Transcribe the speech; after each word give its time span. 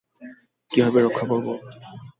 কীভাবে 0.69 0.99
রক্ষা 1.01 1.25
করবো? 1.31 1.51